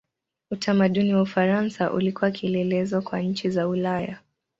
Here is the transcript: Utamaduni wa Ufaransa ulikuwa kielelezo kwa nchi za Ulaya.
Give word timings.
Utamaduni 0.51 1.13
wa 1.13 1.21
Ufaransa 1.21 1.91
ulikuwa 1.93 2.31
kielelezo 2.31 3.01
kwa 3.01 3.19
nchi 3.21 3.49
za 3.49 3.67
Ulaya. 3.67 4.19